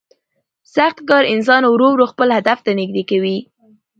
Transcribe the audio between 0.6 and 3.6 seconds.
سخت کار انسان ورو ورو خپل هدف ته نږدې کوي